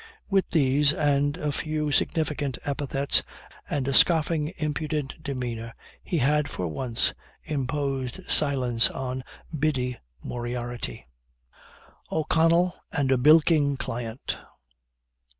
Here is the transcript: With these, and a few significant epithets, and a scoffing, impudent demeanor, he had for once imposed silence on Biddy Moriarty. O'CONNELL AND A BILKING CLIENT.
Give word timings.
With 0.31 0.49
these, 0.49 0.93
and 0.93 1.37
a 1.37 1.51
few 1.51 1.91
significant 1.91 2.57
epithets, 2.65 3.21
and 3.69 3.87
a 3.87 3.93
scoffing, 3.93 4.47
impudent 4.57 5.13
demeanor, 5.21 5.75
he 6.03 6.17
had 6.17 6.49
for 6.49 6.67
once 6.67 7.13
imposed 7.43 8.21
silence 8.27 8.89
on 8.89 9.23
Biddy 9.55 9.99
Moriarty. 10.23 11.03
O'CONNELL 12.11 12.73
AND 12.91 13.11
A 13.11 13.17
BILKING 13.19 13.77
CLIENT. 13.77 14.37